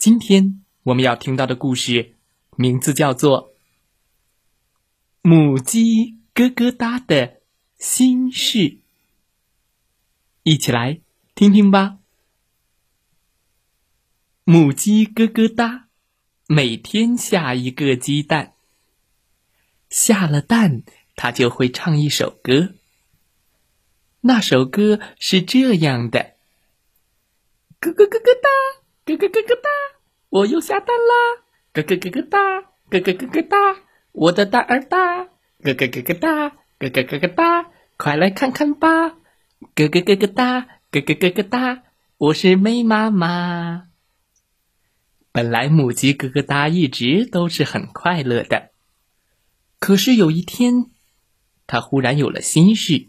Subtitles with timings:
[0.00, 2.14] 今天我们要听到的故事
[2.56, 3.52] 名字叫做
[5.20, 7.42] 《母鸡咯咯哒的
[7.76, 8.58] 心事》，
[10.42, 11.02] 一起来
[11.34, 11.98] 听听吧。
[14.44, 15.88] 母鸡咯咯哒，
[16.46, 18.54] 每天下一个鸡蛋。
[19.90, 20.82] 下了蛋，
[21.14, 22.72] 它就会唱一首歌。
[24.22, 26.36] 那首歌是这样的：
[27.80, 28.48] 咯咯咯咯哒，
[29.06, 29.68] 咯咯咯咯哒，
[30.30, 31.42] 我又下蛋啦！
[31.72, 32.38] 咯咯咯咯哒，
[32.90, 33.56] 咯咯咯咯哒，
[34.12, 35.24] 我的蛋儿大！
[35.58, 39.08] 咯咯咯咯哒，咯咯咯咯哒，快来看看吧！
[39.74, 40.60] 咯咯咯咯哒，
[40.92, 41.82] 咯咯咯咯哒，
[42.18, 43.86] 我是美妈妈。
[45.32, 48.70] 本来母鸡咯咯哒一直都是很快乐的，
[49.78, 50.86] 可是有一天，
[51.66, 53.08] 它忽然有了心事。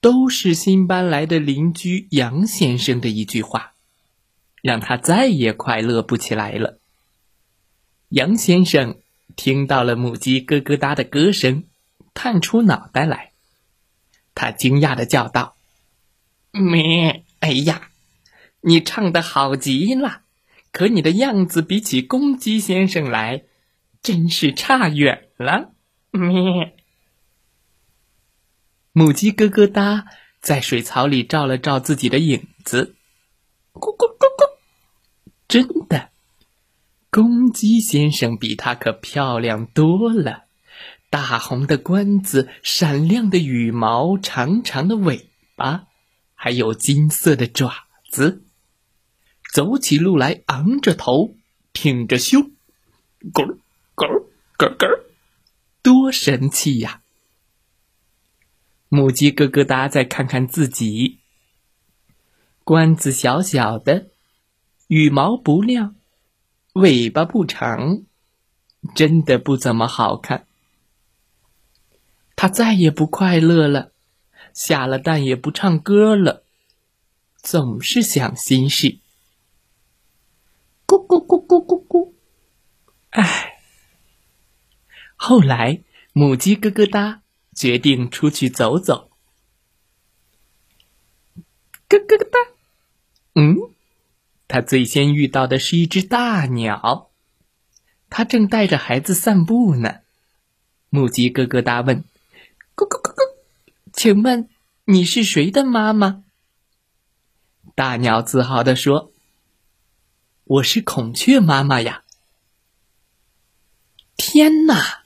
[0.00, 3.74] 都是新搬来的邻居杨先生的一句话，
[4.68, 6.78] 让他再也快乐不起来了。
[8.10, 9.00] 杨先生
[9.34, 11.64] 听到了母鸡咯咯哒的歌声，
[12.12, 13.32] 探出脑袋来，
[14.34, 15.56] 他惊讶的叫道
[16.52, 17.24] ：“咩！
[17.40, 17.88] 哎呀，
[18.60, 20.24] 你唱的好极了！”
[20.70, 23.44] 可你的样子比起公鸡先生来，
[24.02, 25.72] 真是差远了。
[26.10, 26.76] 咩！
[28.92, 30.04] 母鸡咯咯哒，
[30.42, 32.96] 在水槽里照了照自己的影子，
[33.72, 34.37] 咕咕咕咕，
[35.48, 36.10] 真的，
[37.10, 40.44] 公鸡先生比它可漂亮多了。
[41.08, 45.86] 大红的冠子，闪亮的羽毛，长长的尾巴，
[46.34, 48.44] 还有金色的爪子。
[49.50, 51.34] 走起路来，昂着头，
[51.72, 52.52] 挺着胸，
[53.32, 53.46] 咯
[53.94, 54.06] 咯
[54.58, 55.04] 咯咯，
[55.82, 57.00] 多神气呀！
[58.90, 61.20] 母鸡咯咯哒，再看看自己，
[62.64, 64.08] 冠子小小的，
[64.88, 65.96] 羽毛不亮，
[66.72, 68.04] 尾巴不长，
[68.94, 70.46] 真的不怎么好看。
[72.34, 73.92] 它再也不快乐了，
[74.54, 76.42] 下了蛋也不唱歌了，
[77.36, 78.98] 总是想心事。
[80.86, 82.14] 咕咕咕咕咕咕，
[83.10, 83.58] 唉。
[85.16, 85.82] 后来，
[86.14, 87.20] 母鸡咯咯哒
[87.54, 89.10] 决定出去走走。
[91.88, 92.38] 咯咯哒，
[93.34, 93.67] 嗯，
[94.48, 97.10] 他最先遇到的是一只大鸟，
[98.10, 100.00] 它正带着孩子散步呢。
[100.88, 102.02] 母鸡咯咯哒问
[102.74, 103.34] ：“咕咕咕咕，
[103.92, 104.48] 请问
[104.86, 106.24] 你是谁的妈妈？”
[107.76, 109.12] 大鸟自豪地说。
[110.44, 112.04] 我是孔雀妈妈呀！
[114.16, 115.02] 天哪，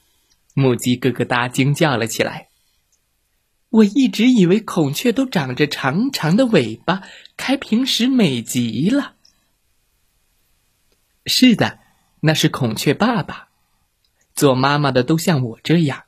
[0.53, 2.47] 母鸡咯咯哒惊叫了起来。
[3.67, 7.03] 我一直以为孔雀都长着长长的尾巴，
[7.35, 9.15] 开屏时美极了。
[11.25, 11.79] 是的，
[12.21, 13.49] 那是孔雀爸爸。
[14.33, 16.05] 做妈妈的都像我这样。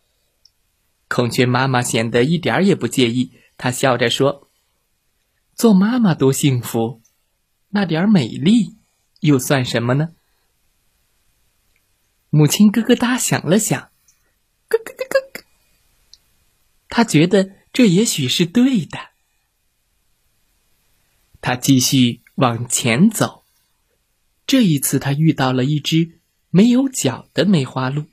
[1.08, 4.50] 孔雀妈妈显得一点也不介意，她笑着说
[5.56, 7.02] ：“做妈妈多幸福，
[7.70, 8.76] 那点美丽。”
[9.22, 10.10] 又算什么呢？
[12.30, 13.90] 母亲咯咯哒想了想，
[14.68, 15.44] 咯咯咯咯咯。
[16.90, 19.00] 他觉得这也许是对的。
[21.42, 23.45] 他继续往前走，
[24.48, 26.20] 这一次他遇到了一只
[26.50, 28.06] 没有脚的梅花鹿。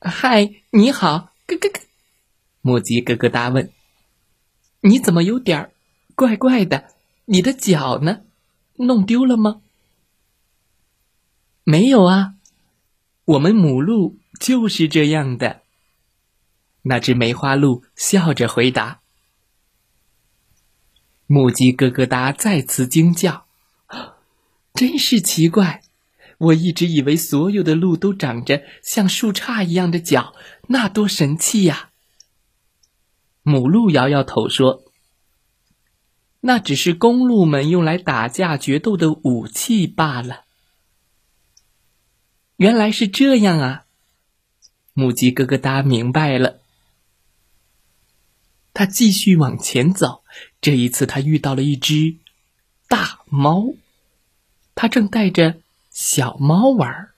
[0.00, 1.80] 嗨，你好，咯咯咯。
[2.60, 3.72] 母鸡咯咯哒问
[4.80, 5.70] ：“你怎么有点
[6.14, 6.88] 怪怪的？
[7.26, 8.22] 你的脚呢？”
[8.76, 9.60] 弄丢了吗？
[11.64, 12.34] 没有啊，
[13.24, 15.62] 我们母鹿就是这样的。
[16.82, 19.00] 那只梅花鹿笑着回答。
[21.26, 23.46] 母鸡咯咯哒再次惊叫
[24.74, 25.82] ：“真是奇怪！
[26.38, 30.34] 我一直以为所有的鹿都长着像树杈一样的脚，
[30.68, 31.90] 那多神气呀！”
[33.42, 34.84] 母鹿摇摇头说。
[36.44, 40.42] 那只是公鹿们用来打架决斗的武器罢了。
[42.56, 43.84] 原来是这样啊！
[44.92, 46.58] 母鸡咯咯哒明白了。
[48.74, 50.24] 他继续往前走，
[50.60, 52.16] 这一次他遇到了一只
[52.88, 53.74] 大猫。
[54.82, 55.60] 他正带着
[55.92, 57.14] 小猫玩儿。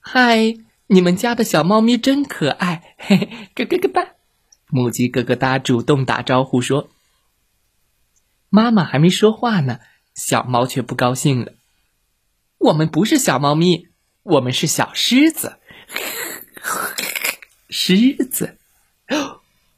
[0.00, 4.14] 嗨，你们家的小猫咪真可爱，嘿嘿，咯咯咯哒！
[4.68, 6.88] 母鸡咯咯哒主动打招呼说
[8.48, 9.80] ：“妈妈还没说话呢，
[10.14, 11.52] 小猫却不高兴了。
[12.56, 13.88] 我们不是小猫咪，
[14.22, 15.58] 我们是小狮子。
[17.68, 18.56] 狮子，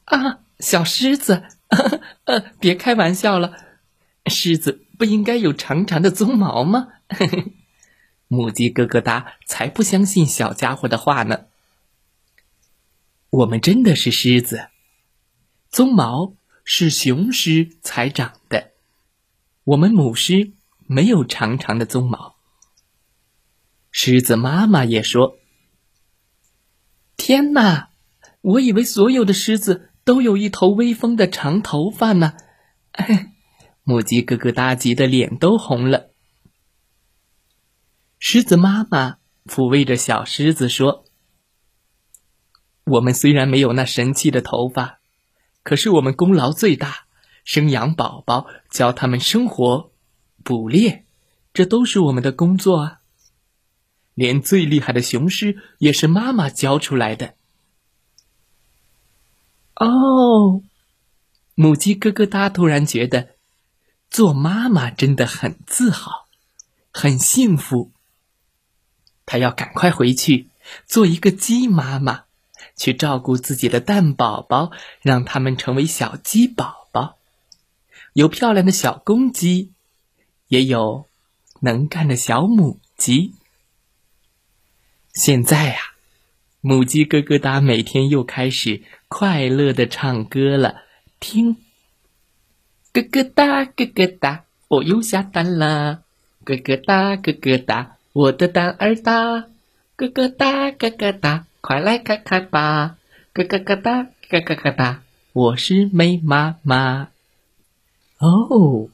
[0.05, 1.43] 啊，小狮子，
[2.26, 3.56] 呃，别开玩笑了，
[4.26, 6.88] 狮子不应该有长长的鬃毛吗？”
[8.28, 11.46] 母鸡咯咯哒，才不相信小家伙的话呢。
[13.30, 14.68] 我们真的是狮子，
[15.72, 16.34] 鬃毛
[16.64, 18.72] 是雄狮才长的，
[19.64, 20.52] 我们母狮
[20.86, 22.34] 没有长长的鬃毛。
[23.90, 25.38] 狮子妈妈也说
[27.16, 27.88] ：“天哪，
[28.42, 32.34] 我以为所有的狮子都有一头威风的长头发呢。
[33.88, 36.11] ”母鸡咯咯哒急得脸都红了。
[38.19, 41.06] 狮子妈妈抚慰着小狮子说
[42.85, 45.00] ：“我们虽然没有那神奇的头发，
[45.62, 47.06] 可是我们功劳最大，
[47.44, 49.90] 生养宝宝，教他们生活、
[50.44, 51.06] 捕猎，
[51.55, 53.00] 这都是我们的工作啊。
[54.12, 57.37] 连最厉害的雄狮也是妈妈教出来的。”
[59.81, 60.62] 哦，
[61.55, 63.38] 母鸡咯咯哒突然觉得，
[64.10, 66.26] 做妈妈真的很自豪，
[66.90, 67.93] 很幸福。
[69.26, 70.49] 他要赶快回去
[70.87, 72.25] 做一个鸡妈妈，
[72.76, 74.70] 去照顾自己的蛋宝宝，
[75.02, 77.19] 让他们成为小鸡宝宝。
[78.14, 79.72] 有漂亮的小公鸡，
[80.49, 81.06] 也有
[81.61, 83.34] 能干的小母鸡。
[85.12, 85.78] 现在呀，
[86.61, 90.82] 母鸡咯咯哒每天又开始快乐的唱歌了。
[91.20, 91.56] 听，
[93.02, 96.02] 咯咯哒咯咯哒，我又下蛋了。
[96.44, 97.96] 咯咯哒咯咯哒。
[98.12, 99.46] 我的蛋儿大，
[99.96, 102.96] 咯咯哒咯咯哒，快来看看吧，
[103.32, 105.02] 咯咯咯哒咯咯咯哒，
[105.32, 107.08] 我是美妈妈。
[108.18, 108.88] 哦，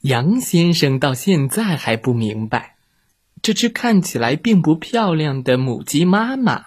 [0.00, 2.74] 杨先生到现在还不明白，
[3.40, 6.64] 这只看起来并不漂亮的母鸡妈妈，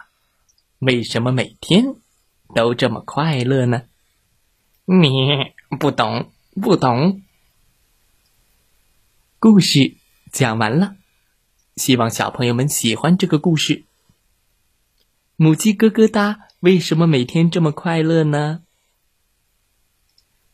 [0.80, 1.96] 为什么每天
[2.56, 3.84] 都这么快乐呢？
[4.86, 5.10] 你
[5.78, 7.22] 不懂，不懂。
[9.38, 9.96] 故事
[10.32, 10.96] 讲完了。
[11.76, 13.86] 希望小朋友们喜欢这个故事。
[15.36, 18.64] 母鸡咯咯哒，为什么每天这么快乐呢？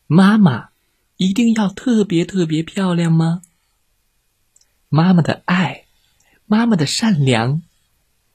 [0.06, 0.68] 妈妈
[1.16, 3.40] 一定要特别特别漂亮吗？
[4.90, 5.86] 妈妈的爱，
[6.44, 7.62] 妈妈的善良，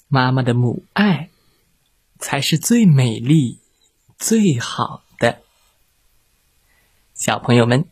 [0.08, 1.30] 妈妈的母爱，
[2.18, 3.60] 才是最美丽、
[4.18, 5.04] 最好。
[7.20, 7.84] 小朋友们，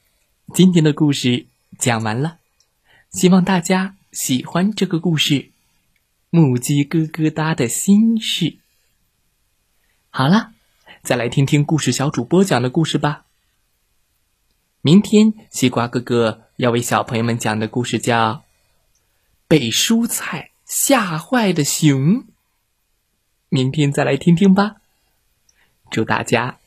[0.54, 1.48] 今天的故事
[1.78, 2.38] 讲完了，
[3.12, 3.98] 希望大家。
[4.14, 5.52] 喜欢这个故事，
[6.30, 8.58] 母鸡咯咯哒的心事。
[10.10, 10.54] 好了，
[11.04, 13.26] 再来听听故事小主播讲的故事吧。
[14.82, 18.34] 明天西瓜哥哥要为小朋友们讲的故事叫
[19.50, 22.00] 《被蔬菜吓坏的熊》。
[23.50, 24.78] 明天再来听听吧。
[25.92, 26.60] 祝大家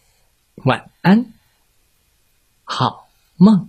[0.56, 1.32] 晚安，
[2.70, 3.68] 好梦。